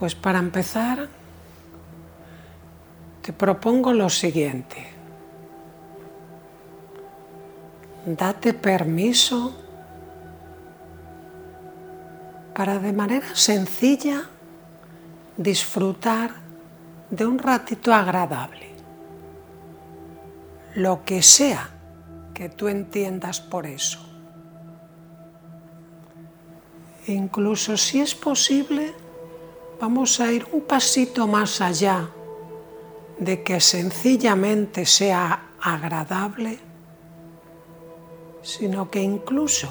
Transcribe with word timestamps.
Pues 0.00 0.14
para 0.14 0.38
empezar, 0.38 1.08
te 3.20 3.34
propongo 3.34 3.92
lo 3.92 4.08
siguiente. 4.08 4.88
Date 8.06 8.54
permiso 8.54 9.54
para 12.54 12.78
de 12.78 12.94
manera 12.94 13.34
sencilla 13.34 14.22
disfrutar 15.36 16.30
de 17.10 17.26
un 17.26 17.38
ratito 17.38 17.92
agradable. 17.92 18.70
Lo 20.76 21.04
que 21.04 21.20
sea 21.22 21.68
que 22.32 22.48
tú 22.48 22.68
entiendas 22.68 23.42
por 23.42 23.66
eso. 23.66 23.98
Incluso 27.06 27.76
si 27.76 28.00
es 28.00 28.14
posible, 28.14 28.94
vamos 29.80 30.20
a 30.20 30.30
ir 30.30 30.46
un 30.52 30.60
pasito 30.60 31.26
más 31.26 31.60
allá 31.62 32.10
de 33.18 33.42
que 33.42 33.60
sencillamente 33.60 34.84
sea 34.84 35.54
agradable, 35.60 36.58
sino 38.42 38.90
que 38.90 39.02
incluso 39.02 39.68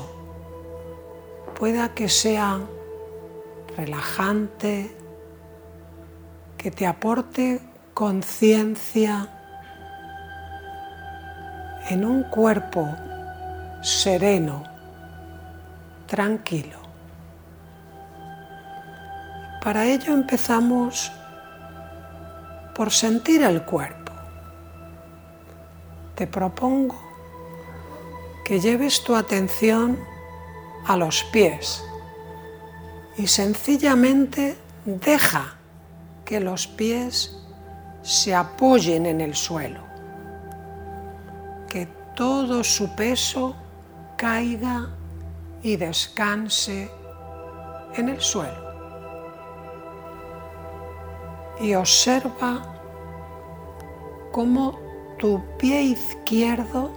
pueda 1.58 1.94
que 1.94 2.10
sea 2.10 2.60
relajante, 3.78 4.96
que 6.58 6.72
te 6.72 6.88
aporte 6.88 7.62
conciencia 7.94 9.30
en 11.90 12.04
un 12.04 12.24
cuerpo 12.24 12.88
sereno, 13.82 14.64
tranquilo. 16.08 16.89
Para 19.62 19.86
ello 19.86 20.14
empezamos 20.14 21.12
por 22.74 22.92
sentir 22.92 23.44
el 23.44 23.64
cuerpo. 23.64 24.14
Te 26.16 26.28
propongo 26.28 26.98
que 28.46 28.62
lleves 28.62 29.04
tu 29.04 29.16
atención 29.16 30.00
a 30.88 30.96
los 30.96 31.26
pies 31.26 31.84
y 33.18 33.28
sencillamente 33.28 34.58
deja 34.86 35.56
que 36.24 36.40
los 36.40 36.66
pies 36.66 37.36
se 38.02 38.34
apoyen 38.34 39.06
en 39.06 39.20
el 39.20 39.36
suelo, 39.36 39.82
que 41.68 41.86
todo 42.16 42.64
su 42.64 42.96
peso 42.96 43.58
caiga 44.16 44.88
y 45.62 45.76
descanse 45.76 46.90
en 47.98 48.08
el 48.08 48.22
suelo 48.22 48.69
y 51.60 51.76
observa 51.76 52.62
cómo 54.32 54.80
tu 55.18 55.42
pie 55.58 55.82
izquierdo 55.84 56.92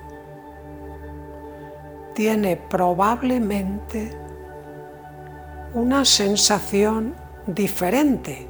tiene 2.15 2.57
probablemente 2.57 4.17
una 5.75 6.05
sensación 6.05 7.15
diferente 7.47 8.47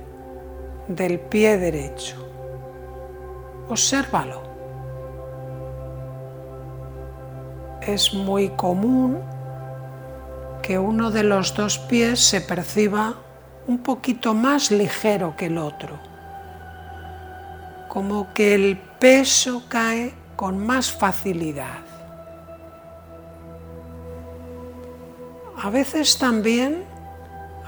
del 0.89 1.21
pie 1.21 1.57
derecho. 1.57 2.17
Obsérvalo. 3.69 4.43
Es 7.81 8.13
muy 8.13 8.49
común 8.51 9.21
que 10.63 10.79
uno 10.79 11.11
de 11.11 11.25
los 11.25 11.55
dos 11.55 11.79
pies 11.79 12.21
se 12.21 12.41
perciba 12.41 13.15
un 13.67 13.79
poquito 13.79 14.35
más 14.35 14.71
ligero 14.71 15.35
que 15.37 15.47
el 15.47 15.59
otro, 15.59 15.99
como 17.89 18.33
que 18.33 18.55
el 18.55 18.77
peso 18.77 19.65
cae 19.69 20.15
con 20.37 20.59
más 20.59 20.91
facilidad. 20.91 21.81
A 25.63 25.71
veces 25.71 26.19
también 26.19 26.85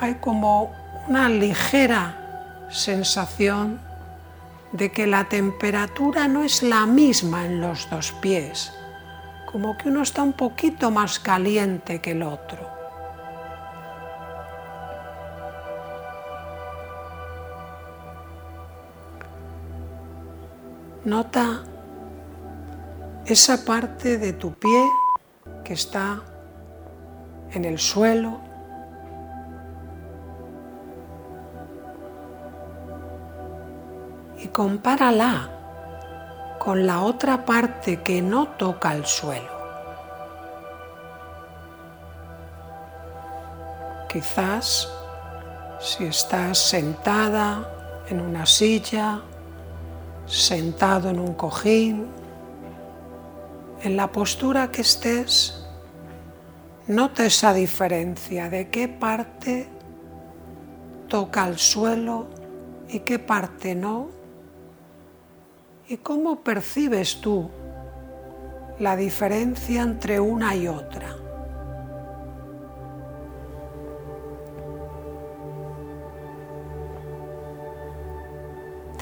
hay 0.01 0.15
como 0.17 0.73
una 1.09 1.29
ligera 1.29 2.67
sensación 2.71 3.81
de 4.73 4.91
que 4.91 5.07
la 5.07 5.25
temperatura 5.25 6.27
no 6.27 6.43
es 6.43 6.63
la 6.63 6.87
misma 6.87 7.47
en 7.47 7.61
los 7.61 7.89
dos 7.89 8.11
pies, 8.21 8.73
como 9.53 9.77
que 9.77 9.89
uno 9.89 10.03
está 10.03 10.25
un 10.25 10.33
poquito 10.33 10.91
más 10.91 11.21
caliente 11.21 12.01
que 12.01 12.11
el 12.11 12.25
otro. 12.25 12.84
Nota 21.05 21.61
esa 23.27 23.63
parte 23.63 24.17
de 24.17 24.33
tu 24.33 24.55
pie 24.55 24.89
que 25.63 25.75
está 25.75 26.23
en 27.53 27.67
el 27.67 27.79
suelo. 27.79 28.41
Y 34.39 34.49
compárala 34.49 35.51
con 36.59 36.87
la 36.87 37.03
otra 37.03 37.45
parte 37.45 38.03
que 38.03 38.23
no 38.23 38.49
toca 38.49 38.95
el 38.95 39.05
suelo. 39.05 39.53
Quizás 44.11 44.89
si 45.81 46.07
estás 46.07 46.57
sentada 46.57 48.03
en 48.09 48.21
una 48.23 48.47
silla 48.47 49.21
sentado 50.27 51.11
en 51.11 51.19
un 51.19 51.35
cojín, 51.35 52.07
en 53.83 53.97
la 53.97 54.11
postura 54.11 54.71
que 54.71 54.81
estés, 54.81 55.67
nota 56.87 57.27
esa 57.27 57.53
diferencia 57.53 58.49
de 58.49 58.69
qué 58.69 58.89
parte 58.89 59.69
toca 61.09 61.47
el 61.47 61.59
suelo 61.59 62.27
y 62.89 63.01
qué 63.01 63.19
parte 63.19 63.75
no, 63.75 64.09
y 65.89 65.99
cómo 65.99 66.41
percibes 66.41 67.21
tú 67.21 67.51
la 68.79 68.97
diferencia 68.97 69.83
entre 69.83 70.19
una 70.19 70.56
y 70.56 70.67
otra. 70.67 71.17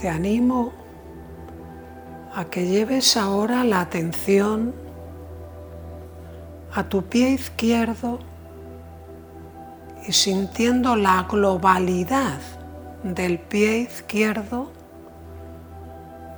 Te 0.01 0.09
animo 0.09 0.82
a 2.35 2.47
que 2.47 2.67
lleves 2.67 3.17
ahora 3.17 3.63
la 3.65 3.81
atención 3.81 4.75
a 6.73 6.85
tu 6.85 7.03
pie 7.03 7.31
izquierdo 7.31 8.21
y 10.07 10.13
sintiendo 10.13 10.97
la 10.97 11.27
globalidad 11.31 12.41
del 13.03 13.39
pie 13.39 13.79
izquierdo, 13.79 14.73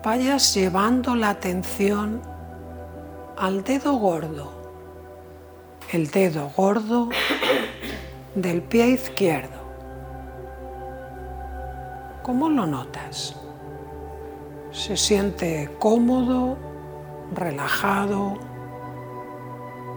vayas 0.03 0.53
llevando 0.55 1.15
la 1.15 1.31
atención 1.31 2.21
al 3.39 3.63
dedo 3.63 3.95
gordo, 3.95 4.53
el 5.93 6.11
dedo 6.11 6.51
gordo 6.57 7.09
del 8.35 8.63
pie 8.63 8.89
izquierdo. 8.89 9.63
¿Cómo 12.23 12.49
lo 12.49 12.67
notas? 12.67 13.37
Se 14.75 14.97
siente 14.97 15.71
cómodo, 15.79 16.59
relajado, 17.33 18.37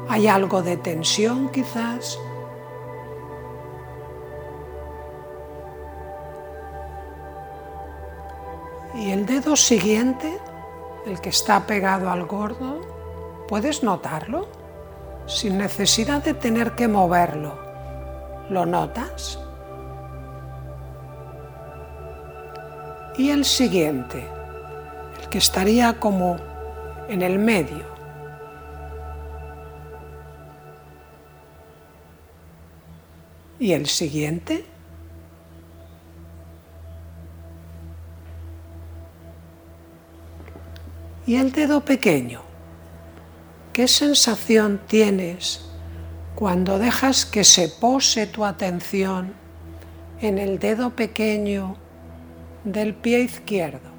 hay 0.07 0.27
algo 0.27 0.61
de 0.61 0.77
tensión 0.77 1.49
quizás. 1.49 2.19
Y 8.93 9.11
el 9.11 9.25
dedo 9.25 9.55
siguiente, 9.55 10.37
el 11.07 11.19
que 11.21 11.29
está 11.29 11.65
pegado 11.65 12.11
al 12.11 12.25
gordo, 12.25 12.81
puedes 13.47 13.81
notarlo 13.81 14.47
sin 15.25 15.57
necesidad 15.57 16.23
de 16.23 16.35
tener 16.35 16.73
que 16.75 16.87
moverlo. 16.87 17.57
¿Lo 18.49 18.65
notas? 18.65 19.39
Y 23.17 23.31
el 23.31 23.43
siguiente, 23.43 24.36
que 25.29 25.37
estaría 25.37 25.99
como 25.99 26.37
en 27.09 27.21
el 27.21 27.39
medio. 27.39 27.85
¿Y 33.59 33.73
el 33.73 33.87
siguiente? 33.87 34.65
¿Y 41.25 41.35
el 41.35 41.51
dedo 41.51 41.81
pequeño? 41.81 42.41
¿Qué 43.73 43.87
sensación 43.87 44.79
tienes 44.87 45.67
cuando 46.35 46.77
dejas 46.77 47.25
que 47.25 47.43
se 47.43 47.67
pose 47.67 48.27
tu 48.27 48.45
atención 48.45 49.33
en 50.21 50.37
el 50.37 50.59
dedo 50.59 50.91
pequeño 50.91 51.75
del 52.63 52.93
pie 52.93 53.21
izquierdo. 53.21 53.96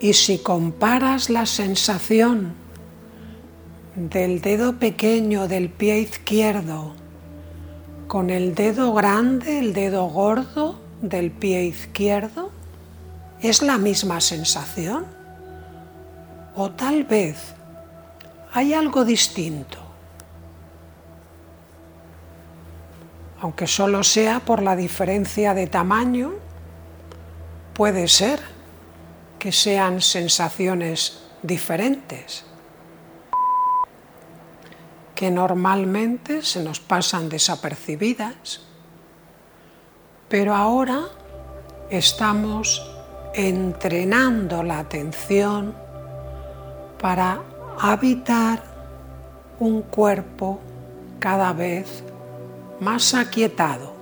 Y 0.00 0.14
si 0.14 0.38
comparas 0.38 1.28
la 1.28 1.44
sensación 1.44 2.54
del 3.94 4.40
dedo 4.40 4.78
pequeño 4.78 5.46
del 5.46 5.68
pie 5.68 6.00
izquierdo 6.00 6.94
con 8.06 8.30
el 8.30 8.54
dedo 8.54 8.94
grande, 8.94 9.58
el 9.58 9.74
dedo 9.74 10.06
gordo 10.06 10.80
del 11.02 11.30
pie 11.30 11.64
izquierdo, 11.64 12.50
¿es 13.42 13.62
la 13.62 13.76
misma 13.76 14.22
sensación? 14.22 15.04
O 16.56 16.70
tal 16.70 17.04
vez 17.04 17.54
hay 18.52 18.72
algo 18.72 19.04
distinto, 19.04 19.78
aunque 23.40 23.66
solo 23.66 24.02
sea 24.02 24.40
por 24.40 24.62
la 24.62 24.76
diferencia 24.76 25.52
de 25.52 25.66
tamaño, 25.66 26.32
puede 27.74 28.08
ser 28.08 28.40
que 29.40 29.52
sean 29.52 30.02
sensaciones 30.02 31.22
diferentes, 31.42 32.44
que 35.14 35.30
normalmente 35.30 36.42
se 36.42 36.62
nos 36.62 36.78
pasan 36.78 37.30
desapercibidas, 37.30 38.60
pero 40.28 40.54
ahora 40.54 41.00
estamos 41.88 42.86
entrenando 43.34 44.62
la 44.62 44.78
atención 44.78 45.74
para 47.00 47.40
habitar 47.80 48.62
un 49.58 49.80
cuerpo 49.82 50.60
cada 51.18 51.54
vez 51.54 52.04
más 52.78 53.14
aquietado, 53.14 53.94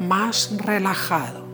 más 0.00 0.50
relajado. 0.58 1.45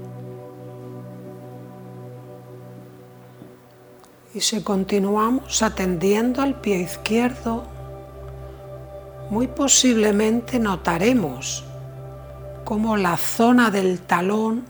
Y 4.35 4.41
si 4.41 4.63
continuamos 4.63 5.63
atendiendo 5.63 6.41
al 6.41 6.55
pie 6.55 6.81
izquierdo, 6.81 7.65
muy 9.29 9.47
posiblemente 9.47 10.59
notaremos 10.59 11.65
cómo 12.65 12.97
la 12.97 13.19
zona 13.19 13.71
del 13.71 14.01
talón 14.01 14.65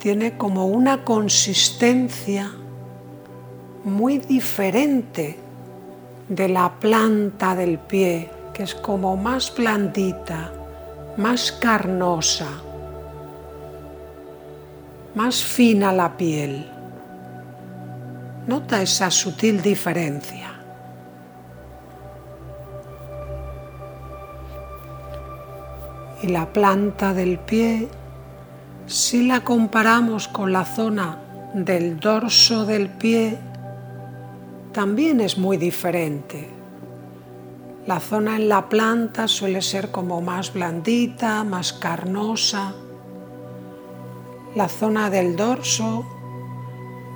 tiene 0.00 0.36
como 0.36 0.66
una 0.66 1.04
consistencia 1.04 2.52
muy 3.84 4.18
diferente 4.18 5.38
de 6.28 6.48
la 6.48 6.74
planta 6.80 7.54
del 7.54 7.78
pie, 7.78 8.30
que 8.52 8.64
es 8.64 8.74
como 8.74 9.16
más 9.16 9.54
blandita, 9.54 10.52
más 11.16 11.52
carnosa, 11.52 12.48
más 15.14 15.42
fina 15.44 15.92
la 15.92 16.16
piel. 16.16 16.75
Nota 18.46 18.80
esa 18.80 19.10
sutil 19.10 19.60
diferencia. 19.60 20.52
Y 26.22 26.28
la 26.28 26.46
planta 26.52 27.12
del 27.12 27.38
pie, 27.40 27.88
si 28.86 29.26
la 29.26 29.40
comparamos 29.40 30.28
con 30.28 30.52
la 30.52 30.64
zona 30.64 31.18
del 31.54 31.98
dorso 31.98 32.64
del 32.64 32.88
pie, 32.88 33.36
también 34.72 35.20
es 35.20 35.38
muy 35.38 35.56
diferente. 35.56 36.48
La 37.86 37.98
zona 37.98 38.36
en 38.36 38.48
la 38.48 38.68
planta 38.68 39.26
suele 39.26 39.60
ser 39.60 39.90
como 39.90 40.20
más 40.20 40.52
blandita, 40.52 41.42
más 41.42 41.72
carnosa. 41.72 42.74
La 44.54 44.68
zona 44.68 45.10
del 45.10 45.34
dorso 45.34 46.15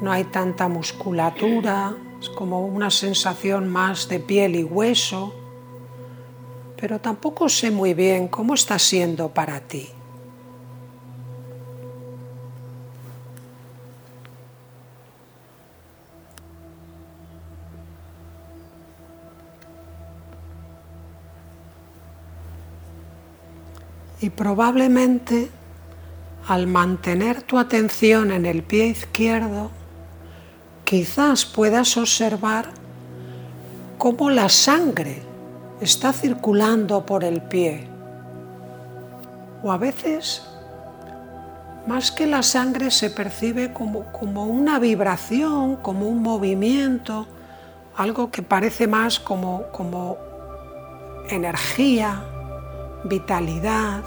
no 0.00 0.10
hay 0.10 0.24
tanta 0.24 0.68
musculatura, 0.68 1.94
es 2.20 2.28
como 2.30 2.66
una 2.66 2.90
sensación 2.90 3.68
más 3.68 4.08
de 4.08 4.20
piel 4.20 4.56
y 4.56 4.64
hueso, 4.64 5.34
pero 6.76 6.98
tampoco 6.98 7.48
sé 7.48 7.70
muy 7.70 7.92
bien 7.92 8.28
cómo 8.28 8.54
está 8.54 8.78
siendo 8.78 9.28
para 9.28 9.60
ti. 9.60 9.88
Y 24.22 24.28
probablemente 24.28 25.50
al 26.46 26.66
mantener 26.66 27.42
tu 27.42 27.58
atención 27.58 28.32
en 28.32 28.44
el 28.44 28.62
pie 28.62 28.88
izquierdo, 28.88 29.70
quizás 30.90 31.44
puedas 31.44 31.96
observar 31.96 32.70
cómo 33.96 34.28
la 34.28 34.48
sangre 34.48 35.22
está 35.80 36.12
circulando 36.12 37.06
por 37.06 37.22
el 37.22 37.42
pie. 37.42 37.86
O 39.62 39.70
a 39.70 39.76
veces, 39.76 40.42
más 41.86 42.10
que 42.10 42.26
la 42.26 42.42
sangre, 42.42 42.90
se 42.90 43.08
percibe 43.08 43.72
como, 43.72 44.10
como 44.10 44.46
una 44.46 44.80
vibración, 44.80 45.76
como 45.76 46.08
un 46.08 46.24
movimiento, 46.24 47.28
algo 47.96 48.32
que 48.32 48.42
parece 48.42 48.88
más 48.88 49.20
como, 49.20 49.66
como 49.70 50.18
energía, 51.28 52.20
vitalidad. 53.04 54.02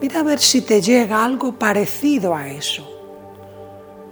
Mira 0.00 0.20
a 0.20 0.22
ver 0.22 0.38
si 0.38 0.60
te 0.60 0.80
llega 0.80 1.24
algo 1.24 1.58
parecido 1.58 2.32
a 2.32 2.46
eso. 2.46 2.93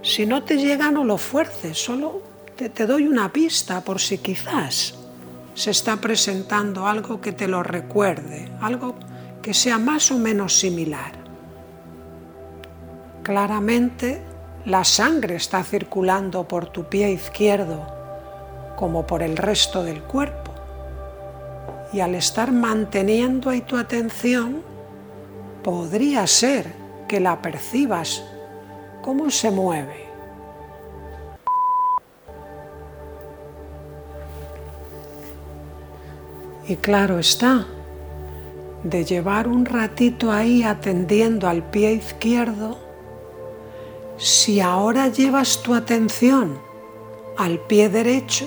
Si 0.03 0.27
no 0.27 0.43
te 0.43 0.57
llega, 0.57 0.91
no 0.91 1.05
lo 1.05 1.17
fuerces, 1.17 1.79
solo 1.79 2.23
te, 2.57 2.87
doy 2.87 3.07
una 3.07 3.33
pista 3.33 3.83
por 3.83 4.01
si 4.01 4.19
quizás 4.19 4.95
se 5.55 5.71
está 5.71 5.97
presentando 5.99 6.89
algo 6.89 7.21
que 7.21 7.31
te 7.31 7.47
lo 7.47 7.63
recuerde, 7.63 8.51
algo 8.61 8.97
que 9.41 9.55
sea 9.55 9.79
más 9.79 10.11
o 10.11 10.19
menos 10.19 10.59
similar. 10.59 11.13
Claramente 13.23 14.23
la 14.65 14.83
sangre 14.83 15.37
está 15.37 15.63
circulando 15.63 16.49
por 16.49 16.67
tu 16.67 16.85
pie 16.89 17.13
izquierdo 17.13 17.87
como 18.77 19.07
por 19.07 19.23
el 19.23 19.37
resto 19.37 19.85
del 19.85 20.03
cuerpo. 20.03 20.53
Y 21.93 22.01
al 22.01 22.17
estar 22.17 22.51
manteniendo 22.51 23.51
ahí 23.51 23.61
tu 23.61 23.77
atención, 23.77 24.63
podría 25.63 26.27
ser 26.27 26.73
que 27.07 27.21
la 27.21 27.41
percibas 27.41 28.25
cómo 29.03 29.31
se 29.31 29.51
mueve. 29.51 30.07
Y 36.69 36.77
claro 36.77 37.19
está, 37.19 37.67
de 38.85 39.05
llevar 39.05 39.49
un 39.49 39.67
ratito 39.67 40.31
ahí 40.31 40.63
atendiendo 40.63 41.49
al 41.49 41.63
pie 41.63 41.93
izquierdo, 41.93 42.79
si 44.17 44.61
ahora 44.61 45.09
llevas 45.09 45.63
tu 45.63 45.75
atención 45.75 46.59
al 47.37 47.59
pie 47.59 47.89
derecho, 47.89 48.47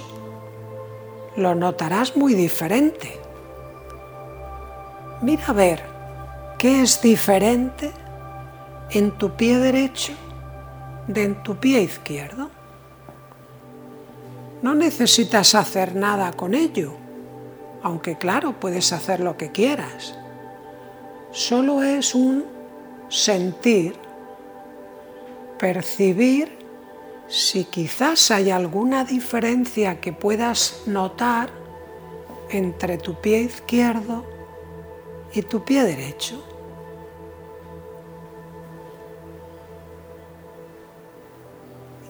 lo 1.36 1.54
notarás 1.54 2.16
muy 2.16 2.34
diferente. 2.34 3.20
Mira 5.22 5.48
a 5.48 5.54
ver 5.54 5.84
qué 6.58 6.82
es 6.82 7.02
diferente 7.02 7.92
en 8.92 9.12
tu 9.12 9.32
pie 9.32 9.58
derecho 9.58 10.14
de 11.08 11.24
en 11.24 11.44
tu 11.44 11.58
pie 11.58 11.82
izquierdo. 11.82 12.50
No 14.62 14.74
necesitas 14.74 15.56
hacer 15.56 15.96
nada 15.96 16.32
con 16.34 16.54
ello, 16.54 16.94
aunque 17.84 18.18
claro, 18.18 18.60
puedes 18.60 18.92
hacer 18.94 19.20
lo 19.20 19.38
que 19.38 19.52
quieras. 19.52 20.16
Solo 21.32 21.84
es 21.84 22.16
un 22.16 22.46
sentir, 23.10 23.96
percibir 25.60 26.58
si 27.28 27.66
quizás 27.66 28.32
hay 28.32 28.52
alguna 28.52 29.04
diferencia 29.04 30.00
que 30.00 30.14
puedas 30.14 30.84
notar 30.86 31.50
entre 32.50 32.98
tu 32.98 33.16
pie 33.16 33.42
izquierdo 33.42 34.26
y 35.34 35.42
tu 35.42 35.64
pie 35.64 35.84
derecho. 35.84 36.55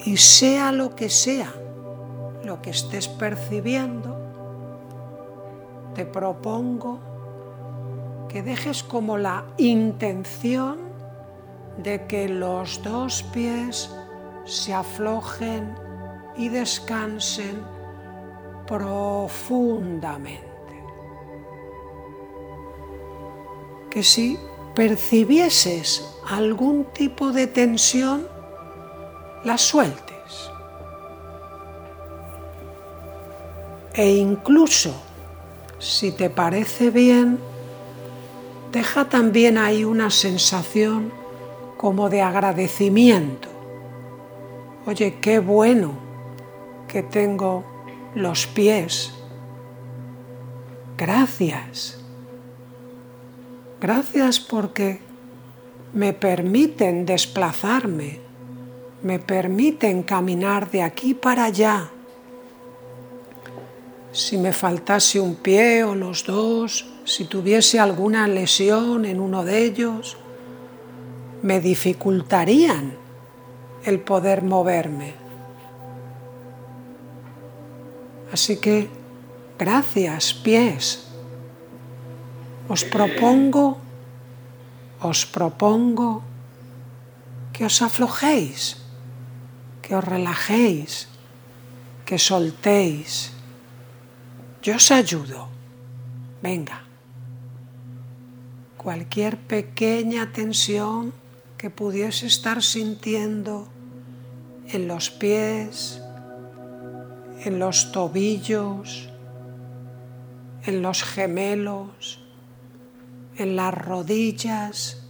Y 0.06 0.18
sea 0.18 0.72
lo 0.72 0.96
que 0.96 1.10
sea 1.10 1.52
lo 2.46 2.62
que 2.62 2.70
estés 2.70 3.08
percibiendo, 3.08 4.16
te 5.94 6.06
propongo 6.06 7.00
que 8.30 8.44
dejes 8.44 8.84
como 8.84 9.18
la 9.18 9.46
intención 9.58 10.78
de 11.78 12.06
que 12.06 12.30
los 12.30 12.82
dos 12.84 13.24
pies 13.34 13.90
se 14.46 14.74
aflojen 14.74 15.76
y 16.38 16.50
descansen 16.50 17.64
profundamente. 18.68 20.46
Que 23.90 24.04
si 24.04 24.38
percibieses 24.76 26.20
algún 26.30 26.86
tipo 26.94 27.32
de 27.32 27.48
tensión, 27.48 28.35
la 29.46 29.58
sueltes. 29.58 30.52
E 33.94 34.16
incluso, 34.18 34.94
si 35.80 36.12
te 36.12 36.30
parece 36.30 36.90
bien, 36.90 37.40
deja 38.74 39.08
también 39.08 39.58
ahí 39.58 39.86
una 39.86 40.10
sensación 40.10 41.14
como 41.78 42.10
de 42.10 42.22
agradecimiento. 42.22 43.48
Oye, 44.86 45.20
qué 45.22 45.40
bueno 45.40 45.94
que 46.90 47.04
tengo 47.04 47.64
los 48.16 48.48
pies. 48.48 49.14
Gracias. 50.98 52.00
Gracias 53.80 54.40
porque 54.40 55.00
me 55.94 56.14
permiten 56.14 57.06
desplazarme, 57.06 58.25
me 59.06 59.20
permiten 59.20 60.02
caminar 60.02 60.72
de 60.72 60.82
aquí 60.82 61.14
para 61.14 61.46
allá. 61.46 61.92
Si 64.12 64.36
me 64.36 64.52
faltase 64.52 65.20
un 65.20 65.36
pie 65.36 65.84
o 65.84 65.94
los 65.94 66.26
dos, 66.26 66.90
si 67.04 67.26
tuviese 67.26 67.80
alguna 67.80 68.28
lesión 68.28 69.06
en 69.06 69.20
uno 69.20 69.44
de 69.44 69.64
ellos, 69.64 70.18
me 71.44 71.60
dificultarían 71.60 72.98
el 73.84 74.00
poder 74.00 74.42
moverme. 74.42 75.14
Así 78.32 78.58
que, 78.58 78.90
gracias, 79.60 80.34
pies. 80.34 81.06
Os 82.68 82.84
propongo, 82.84 83.78
os 85.00 85.28
propongo 85.28 86.24
que 87.54 87.66
os 87.66 87.84
aflojéis, 87.84 88.82
que 89.86 89.94
os 89.94 90.04
relajéis, 90.04 91.08
que 92.06 92.18
soltéis. 92.18 93.32
Yo 94.66 94.82
os 94.82 94.90
ayudo. 94.90 95.48
Venga 96.42 96.86
cualquier 98.86 99.38
pequeña 99.38 100.32
tensión 100.32 101.12
que 101.58 101.72
pudiese 101.72 102.28
estar 102.28 102.62
sintiendo 102.62 103.68
en 104.68 104.88
los 104.88 105.10
pies, 105.10 106.04
en 107.44 107.58
los 107.58 107.92
tobillos, 107.92 109.10
en 110.66 110.84
los 110.84 111.02
gemelos, 111.02 112.24
en 113.38 113.56
las 113.56 113.74
rodillas, 113.74 115.05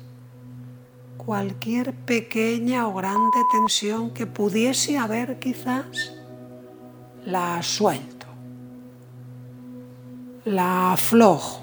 cualquier 1.18 1.94
pequeña 1.94 2.88
o 2.88 2.94
grande 2.94 3.40
tensión 3.52 4.12
que 4.12 4.26
pudiese 4.26 4.98
haber 4.98 5.40
quizás, 5.40 6.14
la 7.26 7.62
suelto, 7.64 8.28
la 10.46 10.94
aflojo 10.94 11.62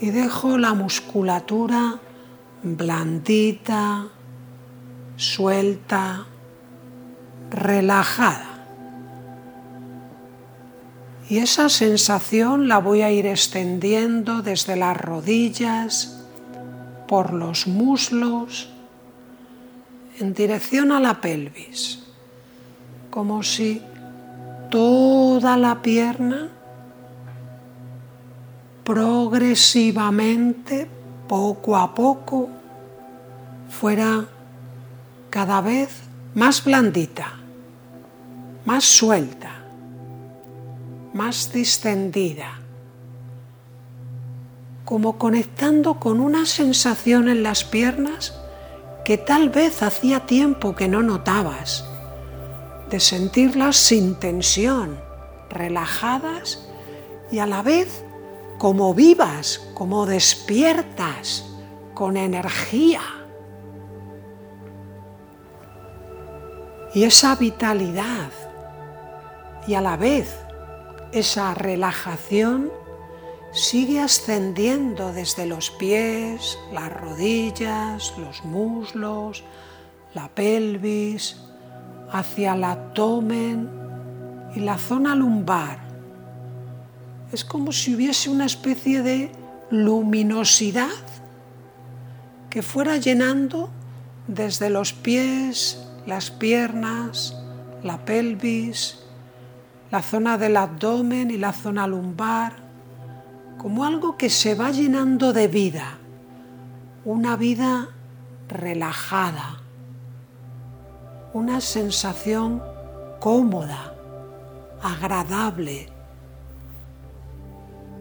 y 0.00 0.10
dejo 0.10 0.56
la 0.56 0.74
musculatura 0.74 2.00
blandita, 2.62 4.08
suelta, 5.16 6.26
relajada. 7.50 8.46
Y 11.28 11.38
esa 11.38 11.68
sensación 11.68 12.68
la 12.68 12.78
voy 12.78 13.02
a 13.02 13.10
ir 13.10 13.26
extendiendo 13.26 14.42
desde 14.42 14.76
las 14.76 14.96
rodillas, 14.96 16.19
por 17.10 17.32
los 17.32 17.66
muslos, 17.66 18.70
en 20.20 20.32
dirección 20.32 20.92
a 20.92 21.00
la 21.00 21.20
pelvis, 21.20 22.04
como 23.10 23.42
si 23.42 23.82
toda 24.70 25.56
la 25.56 25.82
pierna 25.82 26.50
progresivamente, 28.84 30.86
poco 31.26 31.76
a 31.76 31.96
poco, 31.96 32.48
fuera 33.68 34.26
cada 35.30 35.60
vez 35.62 35.90
más 36.36 36.62
blandita, 36.62 37.32
más 38.64 38.84
suelta, 38.84 39.50
más 41.12 41.52
distendida, 41.52 42.59
como 44.90 45.18
conectando 45.18 46.00
con 46.00 46.18
una 46.18 46.46
sensación 46.46 47.28
en 47.28 47.44
las 47.44 47.62
piernas 47.62 48.34
que 49.04 49.18
tal 49.18 49.48
vez 49.48 49.84
hacía 49.84 50.26
tiempo 50.26 50.74
que 50.74 50.88
no 50.88 51.00
notabas, 51.00 51.84
de 52.90 52.98
sentirlas 52.98 53.76
sin 53.76 54.16
tensión, 54.16 55.00
relajadas 55.48 56.68
y 57.30 57.38
a 57.38 57.46
la 57.46 57.62
vez 57.62 58.04
como 58.58 58.92
vivas, 58.92 59.60
como 59.74 60.06
despiertas, 60.06 61.44
con 61.94 62.16
energía. 62.16 63.02
Y 66.94 67.04
esa 67.04 67.36
vitalidad 67.36 68.32
y 69.68 69.74
a 69.74 69.80
la 69.80 69.96
vez 69.96 70.36
esa 71.12 71.54
relajación 71.54 72.79
sigue 73.52 74.00
ascendiendo 74.00 75.12
desde 75.12 75.46
los 75.46 75.70
pies, 75.70 76.58
las 76.72 76.92
rodillas, 76.92 78.14
los 78.18 78.44
muslos, 78.44 79.44
la 80.14 80.28
pelvis, 80.28 81.36
hacia 82.10 82.54
el 82.54 82.64
abdomen 82.64 83.70
y 84.54 84.60
la 84.60 84.78
zona 84.78 85.14
lumbar. 85.14 85.78
Es 87.32 87.44
como 87.44 87.72
si 87.72 87.94
hubiese 87.94 88.30
una 88.30 88.46
especie 88.46 89.02
de 89.02 89.32
luminosidad 89.70 90.88
que 92.48 92.62
fuera 92.62 92.96
llenando 92.96 93.70
desde 94.26 94.70
los 94.70 94.92
pies, 94.92 95.86
las 96.06 96.30
piernas, 96.30 97.36
la 97.84 98.04
pelvis, 98.04 98.98
la 99.90 100.02
zona 100.02 100.38
del 100.38 100.56
abdomen 100.56 101.30
y 101.30 101.36
la 101.36 101.52
zona 101.52 101.86
lumbar, 101.86 102.69
como 103.60 103.84
algo 103.84 104.16
que 104.16 104.30
se 104.30 104.54
va 104.54 104.70
llenando 104.70 105.34
de 105.34 105.46
vida, 105.46 105.98
una 107.04 107.36
vida 107.36 107.90
relajada, 108.48 109.60
una 111.34 111.60
sensación 111.60 112.62
cómoda, 113.18 113.92
agradable, 114.82 115.90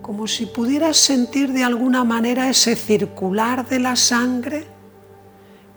como 0.01 0.27
si 0.27 0.45
pudieras 0.45 0.95
sentir 0.95 1.51
de 1.51 1.65
alguna 1.65 2.05
manera 2.05 2.49
ese 2.49 2.77
circular 2.77 3.67
de 3.67 3.79
la 3.79 3.97
sangre 3.97 4.65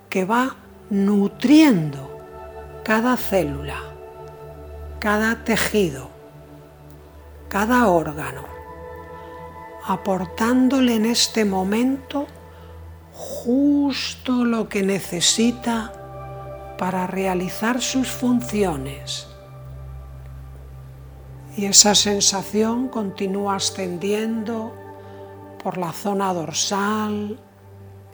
que 0.07 0.23
va 0.23 0.55
nutriendo 0.91 2.21
cada 2.85 3.17
célula, 3.17 3.81
cada 4.99 5.43
tejido, 5.43 6.09
cada 7.49 7.87
órgano, 7.89 8.52
aportándole 9.85 10.95
en 10.95 11.05
este 11.05 11.45
momento 11.45 12.27
justo 13.13 14.45
lo 14.45 14.69
que 14.69 14.83
necesita 14.83 16.75
para 16.77 17.07
realizar 17.07 17.81
sus 17.81 18.09
funciones. 18.09 19.27
Y 21.55 21.65
esa 21.65 21.93
sensación 21.93 22.87
continúa 22.87 23.55
ascendiendo 23.55 24.73
por 25.61 25.77
la 25.77 25.91
zona 25.91 26.33
dorsal, 26.33 27.39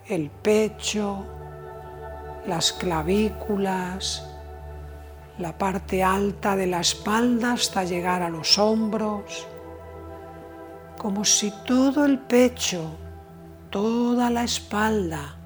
el 0.06 0.30
pecho, 0.30 1.24
las 2.46 2.72
clavículas, 2.72 4.26
la 5.38 5.56
parte 5.56 6.02
alta 6.02 6.54
de 6.54 6.66
la 6.66 6.80
espalda 6.80 7.52
hasta 7.52 7.84
llegar 7.84 8.22
a 8.22 8.28
los 8.28 8.58
hombros, 8.58 9.46
como 11.00 11.24
si 11.24 11.50
todo 11.66 12.04
el 12.04 12.18
pecho, 12.18 12.82
toda 13.70 14.28
la 14.28 14.44
espalda, 14.44 15.36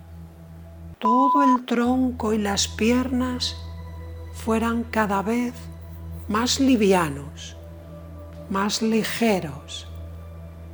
todo 0.98 1.44
el 1.44 1.64
tronco 1.64 2.32
y 2.32 2.38
las 2.38 2.66
piernas 2.66 3.56
fueran 4.34 4.82
cada 4.82 5.22
vez 5.22 5.54
más 6.26 6.58
livianos 6.58 7.56
más 8.48 8.82
ligeros, 8.82 9.86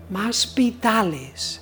más 0.08 0.54
vitales. 0.54 1.60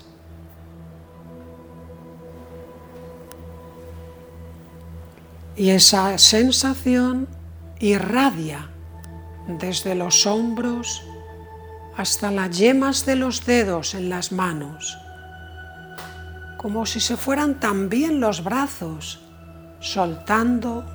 Y 5.56 5.70
esa 5.70 6.18
sensación 6.18 7.28
irradia 7.80 8.70
desde 9.46 9.94
los 9.94 10.26
hombros 10.26 11.02
hasta 11.98 12.30
las 12.30 12.56
yemas 12.56 13.04
de 13.06 13.16
los 13.16 13.44
dedos 13.44 13.94
en 13.96 14.08
las 14.08 14.30
manos, 14.30 14.96
como 16.56 16.86
si 16.86 17.00
se 17.00 17.16
fueran 17.16 17.58
también 17.58 18.20
los 18.20 18.44
brazos, 18.44 19.18
soltando, 19.80 20.86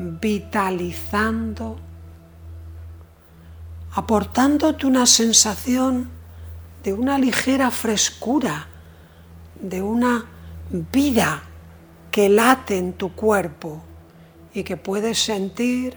vitalizando, 0.00 1.78
aportándote 3.92 4.84
una 4.84 5.06
sensación 5.06 6.10
de 6.82 6.92
una 6.92 7.16
ligera 7.16 7.70
frescura, 7.70 8.66
de 9.60 9.80
una 9.80 10.24
vida 10.92 11.44
que 12.10 12.28
late 12.28 12.78
en 12.78 12.94
tu 12.94 13.14
cuerpo 13.14 13.80
y 14.52 14.64
que 14.64 14.76
puedes 14.76 15.20
sentir 15.20 15.96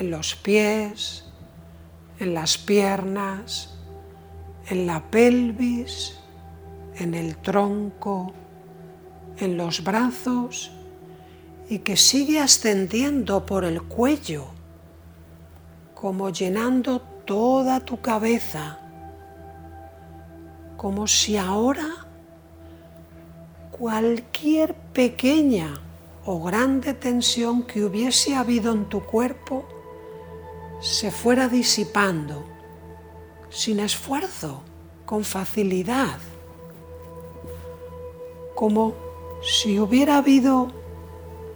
en 0.00 0.10
los 0.10 0.34
pies, 0.34 1.31
en 2.22 2.34
las 2.34 2.56
piernas, 2.56 3.74
en 4.68 4.86
la 4.86 5.10
pelvis, 5.10 6.16
en 6.94 7.14
el 7.14 7.36
tronco, 7.38 8.32
en 9.38 9.56
los 9.56 9.82
brazos 9.82 10.70
y 11.68 11.80
que 11.80 11.96
sigue 11.96 12.38
ascendiendo 12.38 13.44
por 13.44 13.64
el 13.64 13.82
cuello, 13.82 14.44
como 15.94 16.30
llenando 16.30 17.00
toda 17.00 17.80
tu 17.80 18.00
cabeza, 18.00 18.78
como 20.76 21.08
si 21.08 21.36
ahora 21.36 22.06
cualquier 23.72 24.74
pequeña 24.74 25.80
o 26.24 26.40
grande 26.40 26.94
tensión 26.94 27.64
que 27.64 27.84
hubiese 27.84 28.36
habido 28.36 28.72
en 28.72 28.88
tu 28.88 29.02
cuerpo 29.02 29.71
se 30.82 31.12
fuera 31.12 31.46
disipando 31.46 32.44
sin 33.50 33.78
esfuerzo, 33.78 34.62
con 35.06 35.22
facilidad, 35.24 36.18
como 38.56 38.94
si 39.42 39.78
hubiera 39.78 40.16
habido 40.16 40.72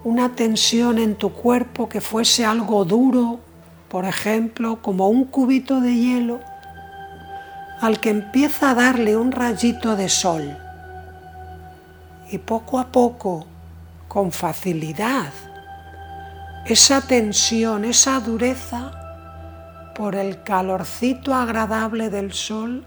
una 0.04 0.36
tensión 0.36 0.98
en 0.98 1.16
tu 1.16 1.32
cuerpo 1.32 1.88
que 1.88 2.00
fuese 2.00 2.44
algo 2.44 2.84
duro, 2.84 3.40
por 3.88 4.04
ejemplo, 4.04 4.80
como 4.80 5.08
un 5.08 5.24
cubito 5.24 5.80
de 5.80 5.94
hielo 5.94 6.40
al 7.80 7.98
que 7.98 8.10
empieza 8.10 8.70
a 8.70 8.74
darle 8.74 9.16
un 9.16 9.32
rayito 9.32 9.96
de 9.96 10.08
sol. 10.08 10.56
Y 12.30 12.38
poco 12.38 12.78
a 12.78 12.92
poco, 12.92 13.46
con 14.06 14.30
facilidad, 14.30 15.32
esa 16.64 17.00
tensión, 17.00 17.84
esa 17.84 18.20
dureza 18.20 19.05
por 19.96 20.14
el 20.14 20.42
calorcito 20.42 21.34
agradable 21.34 22.10
del 22.10 22.32
sol, 22.32 22.86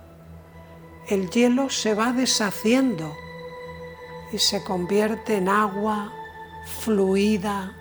el 1.08 1.30
hielo 1.32 1.70
se 1.70 1.96
va 1.96 2.14
deshaciendo 2.14 3.12
y 4.32 4.38
se 4.38 4.64
convierte 4.64 5.38
en 5.38 5.50
agua 5.50 6.14
fluida 6.84 7.74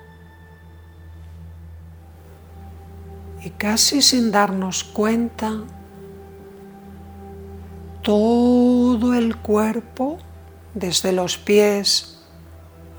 y 3.45 3.51
casi 3.51 4.03
sin 4.03 4.31
darnos 4.31 4.83
cuenta, 4.83 5.53
todo 8.03 9.15
el 9.15 9.37
cuerpo, 9.37 10.19
desde 10.75 11.13
los 11.13 11.37
pies 11.37 12.25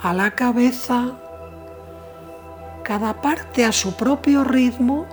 a 0.02 0.14
la 0.14 0.32
cabeza, 0.32 1.20
cada 2.84 3.22
parte 3.22 3.66
a 3.66 3.72
su 3.72 3.96
propio 3.96 4.44
ritmo, 4.44 5.06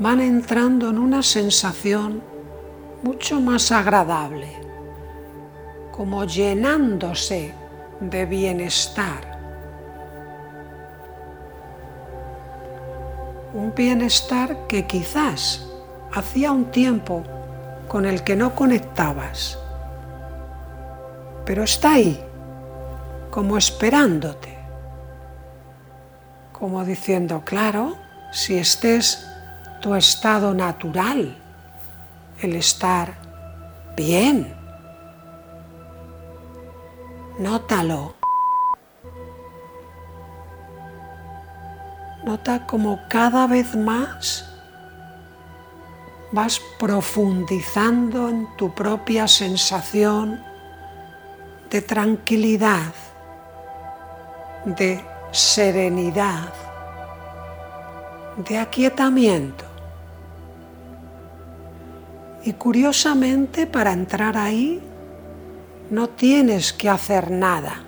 van 0.00 0.20
entrando 0.20 0.88
en 0.88 0.98
una 0.98 1.22
sensación 1.22 2.22
mucho 3.02 3.38
más 3.38 3.70
agradable, 3.70 4.48
como 5.92 6.24
llenándose 6.24 7.52
de 8.00 8.24
bienestar. 8.24 9.38
Un 13.52 13.74
bienestar 13.76 14.66
que 14.68 14.86
quizás 14.86 15.68
hacía 16.14 16.50
un 16.50 16.70
tiempo 16.70 17.22
con 17.86 18.06
el 18.06 18.24
que 18.24 18.36
no 18.36 18.54
conectabas, 18.54 19.58
pero 21.44 21.64
está 21.64 21.92
ahí, 21.94 22.18
como 23.30 23.58
esperándote, 23.58 24.56
como 26.52 26.86
diciendo, 26.86 27.42
claro, 27.44 27.96
si 28.32 28.56
estés 28.56 29.26
tu 29.80 29.94
estado 29.94 30.52
natural, 30.54 31.36
el 32.42 32.56
estar 32.56 33.14
bien. 33.96 34.54
Nótalo. 37.38 38.14
Nota 42.24 42.66
como 42.66 43.00
cada 43.08 43.46
vez 43.46 43.74
más 43.74 44.46
vas 46.32 46.60
profundizando 46.78 48.28
en 48.28 48.46
tu 48.56 48.72
propia 48.74 49.26
sensación 49.26 50.40
de 51.70 51.80
tranquilidad, 51.80 52.92
de 54.64 55.02
serenidad, 55.32 56.52
de 58.36 58.58
aquietamiento. 58.58 59.69
Y 62.44 62.54
curiosamente 62.54 63.66
para 63.66 63.92
entrar 63.92 64.36
ahí 64.36 64.80
no 65.90 66.08
tienes 66.08 66.72
que 66.72 66.88
hacer 66.88 67.30
nada, 67.30 67.82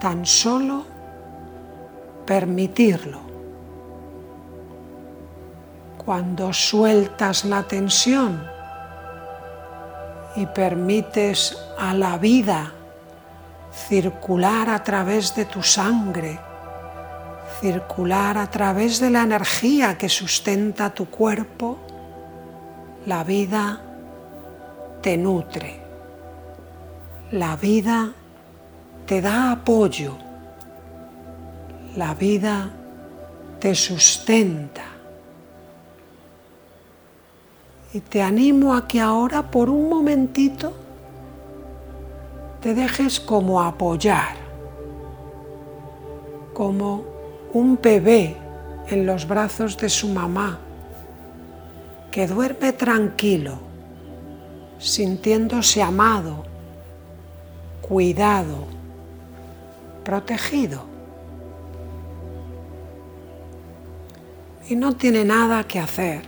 tan 0.00 0.26
solo 0.26 0.84
permitirlo. 2.26 3.20
Cuando 5.96 6.52
sueltas 6.52 7.44
la 7.44 7.62
tensión 7.64 8.46
y 10.36 10.46
permites 10.46 11.56
a 11.78 11.94
la 11.94 12.18
vida 12.18 12.72
circular 13.88 14.70
a 14.70 14.82
través 14.82 15.34
de 15.34 15.44
tu 15.46 15.62
sangre, 15.62 16.38
circular 17.60 18.38
a 18.38 18.50
través 18.50 19.00
de 19.00 19.10
la 19.10 19.22
energía 19.22 19.98
que 19.98 20.08
sustenta 20.08 20.90
tu 20.90 21.06
cuerpo, 21.06 21.78
la 23.06 23.22
vida 23.22 23.80
te 25.00 25.16
nutre, 25.16 25.78
la 27.30 27.54
vida 27.54 28.12
te 29.06 29.20
da 29.20 29.52
apoyo, 29.52 30.16
la 31.96 32.14
vida 32.14 32.68
te 33.60 33.76
sustenta. 33.76 34.82
Y 37.92 38.00
te 38.00 38.20
animo 38.20 38.74
a 38.74 38.88
que 38.88 39.00
ahora 39.00 39.50
por 39.50 39.70
un 39.70 39.88
momentito 39.88 40.72
te 42.60 42.74
dejes 42.74 43.20
como 43.20 43.62
apoyar, 43.62 44.34
como 46.52 47.04
un 47.52 47.78
bebé 47.80 48.36
en 48.88 49.06
los 49.06 49.26
brazos 49.28 49.78
de 49.78 49.88
su 49.88 50.08
mamá 50.08 50.65
que 52.16 52.26
duerme 52.26 52.72
tranquilo, 52.72 53.58
sintiéndose 54.78 55.82
amado, 55.82 56.44
cuidado, 57.82 58.64
protegido. 60.02 60.86
Y 64.66 64.76
no 64.76 64.96
tiene 64.96 65.26
nada 65.26 65.62
que 65.64 65.78
hacer, 65.78 66.22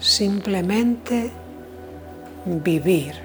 simplemente 0.00 1.30
vivir. 2.46 3.16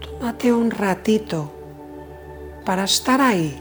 Tómate 0.00 0.52
un 0.52 0.70
ratito 0.70 1.53
para 2.64 2.84
estar 2.84 3.20
ahí, 3.20 3.60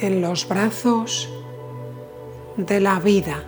en 0.00 0.20
los 0.20 0.48
brazos 0.48 1.28
de 2.56 2.80
la 2.80 2.98
vida. 2.98 3.44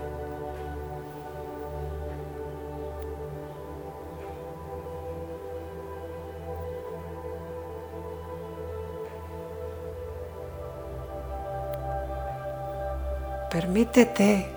Permítete 13.50 14.48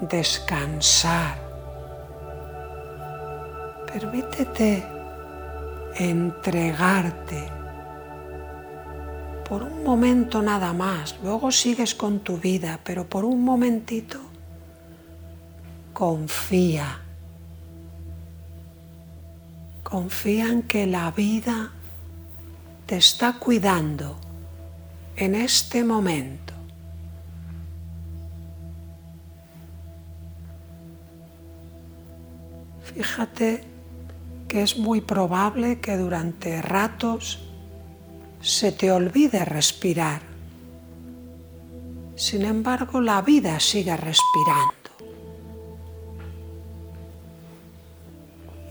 descansar 0.00 1.46
Permítete 3.98 4.95
entregarte 5.98 7.50
por 9.48 9.62
un 9.62 9.84
momento 9.84 10.42
nada 10.42 10.72
más, 10.72 11.16
luego 11.22 11.52
sigues 11.52 11.94
con 11.94 12.20
tu 12.20 12.36
vida, 12.38 12.80
pero 12.82 13.08
por 13.08 13.24
un 13.24 13.44
momentito 13.44 14.18
confía. 15.92 17.00
Confía 19.82 20.48
en 20.48 20.62
que 20.64 20.86
la 20.86 21.10
vida 21.12 21.70
te 22.86 22.96
está 22.96 23.34
cuidando 23.34 24.16
en 25.16 25.36
este 25.36 25.84
momento. 25.84 26.52
Fíjate 32.82 33.64
que 34.48 34.62
es 34.62 34.78
muy 34.78 35.00
probable 35.00 35.80
que 35.80 35.96
durante 35.96 36.62
ratos 36.62 37.40
se 38.40 38.72
te 38.72 38.90
olvide 38.92 39.44
respirar. 39.44 40.22
Sin 42.14 42.44
embargo, 42.44 43.00
la 43.00 43.20
vida 43.22 43.60
sigue 43.60 43.96
respirando. 43.96 44.72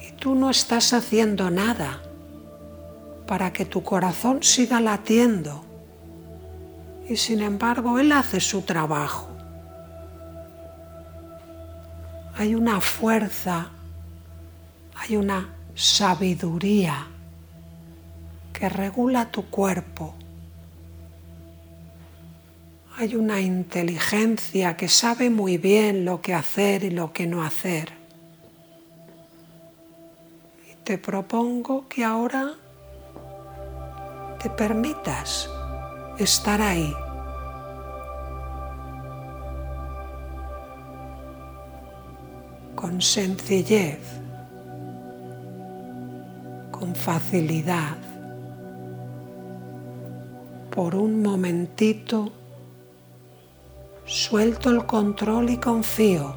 Y 0.02 0.14
tú 0.14 0.34
no 0.34 0.50
estás 0.50 0.94
haciendo 0.94 1.52
nada 1.52 2.02
para 3.28 3.52
que 3.52 3.66
tu 3.66 3.84
corazón 3.84 4.42
siga 4.44 4.80
latiendo. 4.80 5.64
Y 7.08 7.18
sin 7.18 7.42
embargo, 7.42 8.00
Él 8.00 8.12
hace 8.12 8.40
su 8.40 8.62
trabajo. 8.62 9.30
Hay 12.38 12.56
una 12.56 12.82
fuerza, 12.82 13.70
hay 14.96 15.16
una 15.18 15.55
sabiduría 15.76 17.08
que 18.54 18.70
regula 18.70 19.30
tu 19.30 19.46
cuerpo. 19.50 20.16
Hay 22.98 23.16
una 23.16 23.42
inteligencia 23.42 24.78
que 24.78 24.88
sabe 24.88 25.30
muy 25.30 25.58
bien 25.58 26.06
lo 26.06 26.22
que 26.22 26.34
hacer 26.34 26.86
y 26.86 26.90
lo 26.90 27.12
que 27.12 27.28
no 27.28 27.44
hacer. 27.44 27.92
Y 30.72 30.76
te 30.86 30.98
propongo 30.98 31.90
que 31.90 32.06
ahora 32.06 32.54
te 34.42 34.50
permitas 34.50 35.50
estar 36.18 36.62
ahí. 36.62 36.94
con 42.76 43.02
sencillez, 43.02 43.98
facilidad 46.96 47.98
por 50.74 50.96
un 50.96 51.22
momentito 51.22 52.32
suelto 54.06 54.70
el 54.70 54.86
control 54.86 55.50
y 55.50 55.58
confío. 55.58 56.36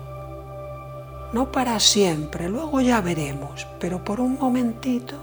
No 1.32 1.52
para 1.52 1.78
siempre, 1.78 2.48
luego 2.48 2.80
ya 2.80 3.00
veremos, 3.00 3.66
pero 3.78 4.04
por 4.04 4.20
un 4.20 4.38
momentito 4.38 5.16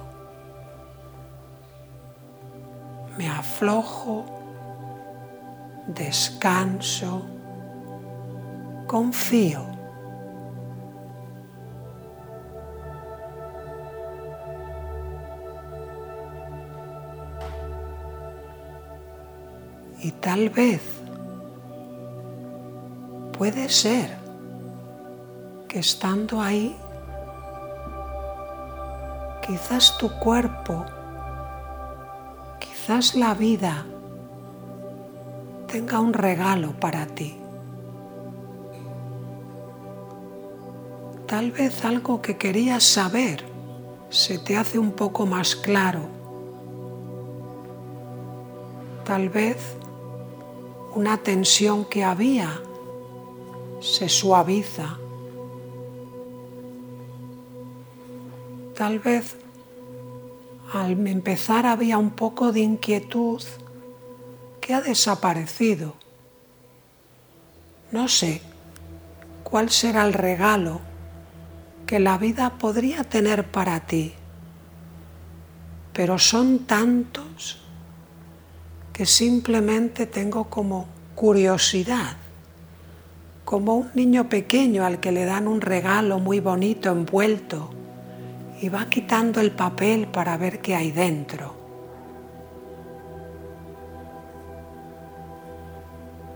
me 3.17 3.29
aflojo, 3.29 4.25
descanso, 5.87 7.25
confío. 8.87 9.74
Y 20.05 20.11
tal 20.11 20.51
vez 20.51 20.83
puede 23.35 23.69
ser 23.69 24.15
que 25.67 25.79
estando 25.79 26.41
ahí, 26.41 26.77
quizás 29.47 29.97
tu 29.97 30.11
cuerpo, 30.19 30.85
quizás 32.59 33.15
la 33.15 33.33
vida 33.33 33.83
tenga 35.65 35.99
un 35.99 36.13
regalo 36.13 36.79
para 36.79 37.07
ti. 37.07 37.39
Tal 41.25 41.49
vez 41.49 41.83
algo 41.83 42.21
que 42.21 42.37
querías 42.37 42.83
saber 42.83 43.43
se 44.11 44.37
te 44.37 44.55
hace 44.55 44.77
un 44.77 44.91
poco 44.91 45.25
más 45.25 45.55
claro. 45.55 46.01
Tal 49.03 49.29
vez 49.29 49.77
una 50.95 51.17
tensión 51.17 51.83
que 51.85 52.05
había 52.05 52.61
se 53.81 54.07
suaviza. 54.07 54.97
Tal 58.75 58.99
vez 58.99 59.35
al 60.73 61.07
empezar 61.07 61.65
había 61.65 61.97
un 61.97 62.11
poco 62.11 62.51
de 62.51 62.61
inquietud 62.61 63.43
que 64.61 64.73
ha 64.73 64.81
desaparecido. 64.81 65.95
No 67.91 68.07
sé 68.07 68.41
cuál 69.43 69.69
será 69.69 70.05
el 70.05 70.13
regalo 70.13 70.79
que 71.85 71.99
la 71.99 72.17
vida 72.17 72.57
podría 72.57 73.03
tener 73.03 73.51
para 73.51 73.81
ti, 73.81 74.13
pero 75.93 76.17
son 76.17 76.59
tantos 76.59 77.24
que 78.95 79.05
simplemente 79.05 80.05
tengo 80.05 80.45
como 80.45 80.87
curiosidad, 81.15 82.15
como 83.43 83.75
un 83.75 83.91
niño 83.93 84.29
pequeño 84.29 84.85
al 84.85 85.01
que 85.01 85.11
le 85.11 85.25
dan 85.25 85.49
un 85.49 85.59
regalo 85.59 86.19
muy 86.19 86.39
bonito 86.39 86.93
envuelto 86.93 87.71
y 88.61 88.69
va 88.69 88.85
quitando 88.85 89.41
el 89.41 89.51
papel 89.51 90.07
para 90.07 90.37
ver 90.37 90.61
qué 90.61 90.75
hay 90.75 90.91
dentro. 90.91 91.53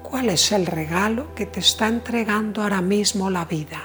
¿Cuál 0.03 0.27
es 0.27 0.51
el 0.51 0.65
regalo 0.65 1.33
que 1.35 1.45
te 1.45 1.61
está 1.61 1.87
entregando 1.87 2.61
ahora 2.61 2.81
mismo 2.81 3.29
la 3.29 3.45
vida? 3.45 3.79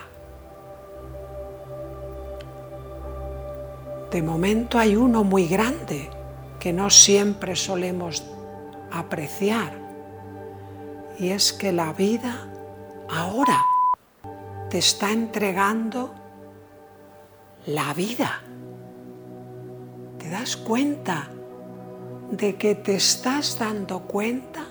De 4.11 4.21
momento 4.21 4.81
hay 4.81 4.97
uno 4.97 5.23
muy 5.23 5.47
grande 5.47 6.11
que 6.59 6.73
no 6.73 6.91
siempre 6.91 7.55
solemos 7.55 8.34
apreciar. 8.99 9.73
Y 11.19 11.31
es 11.31 11.53
que 11.53 11.73
la 11.73 11.93
vida 11.93 12.49
ahora 13.11 13.61
te 14.71 14.79
está 14.79 15.11
entregando 15.11 16.15
la 17.67 17.95
vida. 17.95 18.43
¿Te 20.19 20.31
das 20.31 20.57
cuenta 20.57 21.29
de 22.31 22.57
que 22.57 22.75
te 22.75 22.97
estás 22.97 23.59
dando 23.59 24.01
cuenta? 24.01 24.65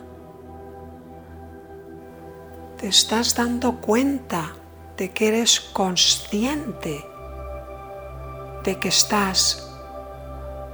Te 2.78 2.88
estás 2.88 3.36
dando 3.36 3.80
cuenta 3.80 4.54
de 4.98 5.12
que 5.12 5.28
eres 5.30 5.60
consciente 5.60 7.06
de 8.64 8.80
que 8.80 8.88
estás 8.88 9.70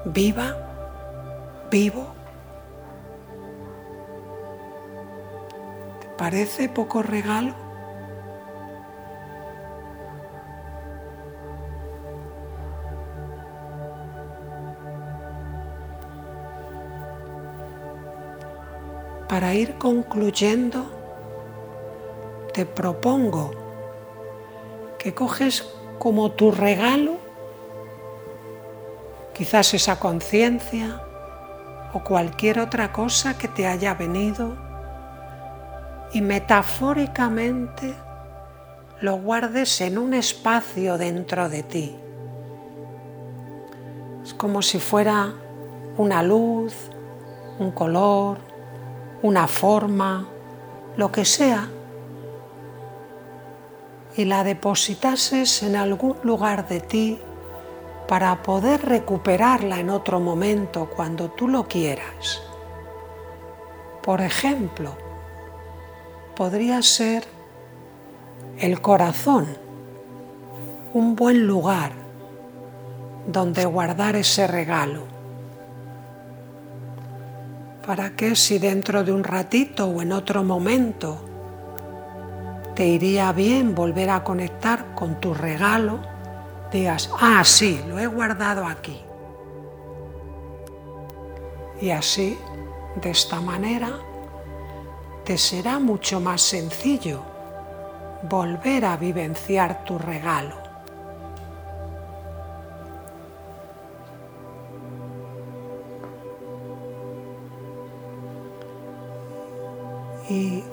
viva, 0.06 0.56
vivo 1.72 2.19
¿Parece 6.20 6.68
poco 6.68 7.02
regalo? 7.02 7.56
Para 19.30 19.54
ir 19.54 19.78
concluyendo, 19.78 20.92
te 22.54 22.66
propongo 22.66 23.52
que 24.98 25.16
coges 25.16 25.74
como 26.00 26.32
tu 26.32 26.52
regalo 26.52 27.14
quizás 29.34 29.74
esa 29.74 30.02
conciencia 30.02 31.02
o 31.94 32.04
cualquier 32.04 32.60
otra 32.60 32.92
cosa 32.92 33.38
que 33.38 33.48
te 33.48 33.66
haya 33.68 33.94
venido 33.94 34.69
y 36.14 36.22
metafóricamente 36.22 37.94
lo 39.02 39.18
guardes 39.18 39.82
en 39.82 39.98
un 39.98 40.14
espacio 40.14 40.98
dentro 40.98 41.50
de 41.50 41.64
ti. 41.64 41.96
Es 44.24 44.34
como 44.34 44.62
si 44.62 44.80
fuera 44.80 45.34
una 45.98 46.22
luz, 46.22 46.74
un 47.60 47.72
color, 47.72 48.38
una 49.22 49.48
forma, 49.48 50.28
lo 50.98 51.12
que 51.12 51.26
sea, 51.26 51.70
y 54.16 54.26
la 54.26 54.44
depositases 54.44 55.64
en 55.64 55.76
algún 55.76 56.18
lugar 56.24 56.68
de 56.68 56.82
ti 56.82 57.20
para 58.08 58.42
poder 58.42 58.86
recuperarla 58.86 59.80
en 59.80 59.90
otro 59.90 60.20
momento 60.20 60.90
cuando 60.90 61.30
tú 61.30 61.48
lo 61.48 61.68
quieras. 61.68 62.42
Por 64.02 64.22
ejemplo, 64.22 65.09
podría 66.40 66.82
ser 66.82 67.26
el 68.60 68.80
corazón, 68.80 69.46
un 70.94 71.14
buen 71.14 71.46
lugar 71.46 71.92
donde 73.28 73.66
guardar 73.66 74.16
ese 74.16 74.48
regalo. 74.48 75.04
Para 77.86 78.12
que 78.12 78.38
si 78.38 78.58
dentro 78.58 79.04
de 79.04 79.12
un 79.12 79.26
ratito 79.26 79.88
o 79.88 80.02
en 80.02 80.14
otro 80.14 80.46
momento 80.46 81.20
te 82.74 82.88
iría 82.88 83.34
bien 83.34 83.76
volver 83.76 84.10
a 84.10 84.24
conectar 84.24 84.96
con 84.96 85.20
tu 85.20 85.34
regalo, 85.34 86.00
digas, 86.72 87.12
ah, 87.20 87.44
sí, 87.44 87.82
lo 87.90 88.00
he 88.00 88.08
guardado 88.08 88.66
aquí. 88.66 89.02
Y 91.82 91.90
así, 91.90 92.38
de 93.02 93.10
esta 93.10 93.42
manera, 93.42 93.90
te 95.30 95.38
será 95.38 95.78
mucho 95.78 96.20
más 96.20 96.42
sencillo 96.42 97.22
volver 98.28 98.84
a 98.84 98.98
vivenciar 98.98 99.86
tu 99.86 100.00
regalo. 100.00 100.56
Y 110.28 110.64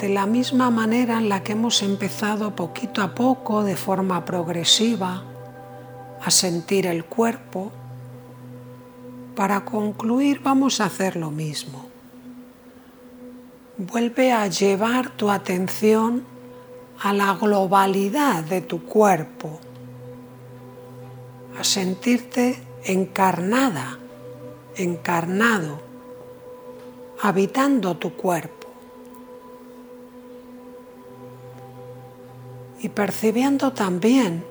de 0.00 0.08
la 0.08 0.24
misma 0.24 0.70
manera 0.70 1.18
en 1.18 1.28
la 1.28 1.42
que 1.42 1.52
hemos 1.52 1.82
empezado 1.82 2.56
poquito 2.56 3.02
a 3.02 3.14
poco, 3.14 3.62
de 3.62 3.76
forma 3.76 4.24
progresiva, 4.24 5.22
a 6.24 6.30
sentir 6.30 6.86
el 6.86 7.04
cuerpo, 7.04 7.70
para 9.36 9.66
concluir 9.66 10.40
vamos 10.42 10.80
a 10.80 10.86
hacer 10.86 11.14
lo 11.16 11.30
mismo. 11.30 11.87
Vuelve 13.80 14.32
a 14.32 14.48
llevar 14.48 15.10
tu 15.10 15.30
atención 15.30 16.24
a 17.00 17.12
la 17.12 17.34
globalidad 17.34 18.42
de 18.42 18.60
tu 18.60 18.84
cuerpo, 18.84 19.60
a 21.56 21.62
sentirte 21.62 22.60
encarnada, 22.82 23.96
encarnado, 24.74 25.80
habitando 27.22 27.96
tu 27.96 28.14
cuerpo 28.14 28.66
y 32.80 32.88
percibiendo 32.88 33.72
también 33.74 34.44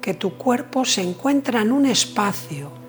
que 0.00 0.14
tu 0.14 0.38
cuerpo 0.38 0.86
se 0.86 1.02
encuentra 1.02 1.60
en 1.60 1.70
un 1.70 1.84
espacio. 1.84 2.85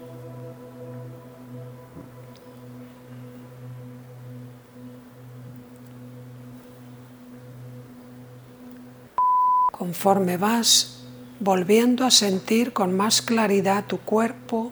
Conforme 9.78 10.38
vas 10.38 11.04
volviendo 11.40 12.04
a 12.06 12.12
sentir 12.12 12.74
con 12.74 12.98
más 12.98 13.22
claridad 13.22 13.86
tu 13.86 14.00
cuerpo, 14.00 14.72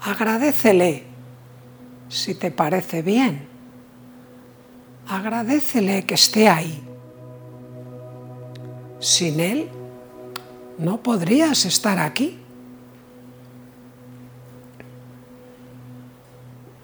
agradecele 0.00 1.04
si 2.08 2.34
te 2.34 2.50
parece 2.50 3.02
bien. 3.02 3.46
Agradecele 5.06 6.04
que 6.06 6.14
esté 6.14 6.48
ahí. 6.48 6.82
Sin 9.00 9.40
Él 9.40 9.68
no 10.78 11.02
podrías 11.02 11.64
estar 11.66 11.98
aquí. 11.98 12.38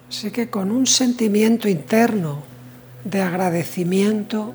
Así 0.08 0.30
que 0.30 0.50
con 0.50 0.70
un 0.70 0.86
sentimiento 0.86 1.68
interno 1.68 2.42
de 3.04 3.22
agradecimiento, 3.22 4.54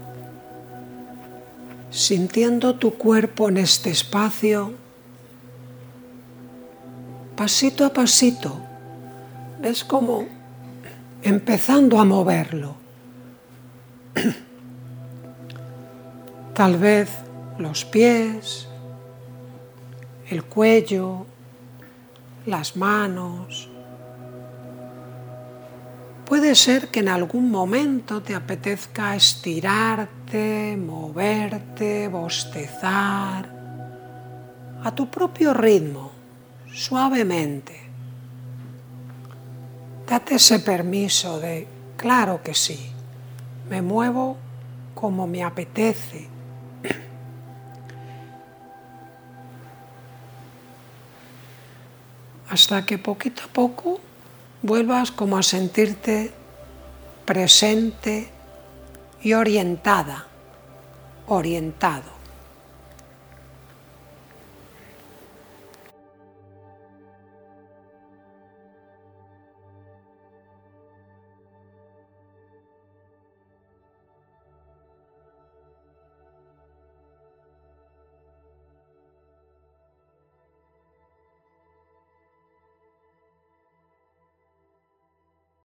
sintiendo 1.91 2.75
tu 2.75 2.93
cuerpo 2.93 3.49
en 3.49 3.57
este 3.57 3.91
espacio, 3.91 4.73
pasito 7.35 7.85
a 7.85 7.93
pasito, 7.93 8.57
ves 9.61 9.83
como 9.83 10.25
empezando 11.21 11.99
a 11.99 12.05
moverlo. 12.05 12.75
Tal 16.53 16.77
vez 16.77 17.09
los 17.57 17.83
pies, 17.85 18.67
el 20.29 20.43
cuello, 20.45 21.25
las 22.45 22.77
manos. 22.77 23.67
Puede 26.25 26.55
ser 26.55 26.87
que 26.87 27.01
en 27.01 27.09
algún 27.09 27.51
momento 27.51 28.21
te 28.21 28.33
apetezca 28.33 29.13
moverte, 30.77 32.07
bostezar, 32.07 33.49
a 34.83 34.91
tu 34.95 35.09
propio 35.09 35.53
ritmo, 35.53 36.11
suavemente. 36.73 37.79
Date 40.07 40.35
ese 40.35 40.59
permiso 40.59 41.39
de, 41.39 41.67
claro 41.97 42.41
que 42.43 42.53
sí, 42.53 42.91
me 43.69 43.81
muevo 43.81 44.37
como 44.95 45.27
me 45.27 45.43
apetece 45.43 46.27
hasta 52.51 52.85
que 52.85 52.97
poquito 52.97 53.43
a 53.45 53.47
poco 53.47 54.01
vuelvas 54.61 55.09
como 55.09 55.37
a 55.37 55.43
sentirte 55.43 56.33
presente 57.25 58.29
y 59.23 59.33
orientada, 59.33 60.25
orientado. 61.27 62.20